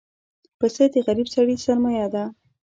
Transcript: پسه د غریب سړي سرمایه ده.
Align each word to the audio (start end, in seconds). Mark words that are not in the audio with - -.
پسه 0.59 0.83
د 0.93 0.95
غریب 1.07 1.27
سړي 1.35 1.55
سرمایه 1.65 2.07
ده. 2.13 2.23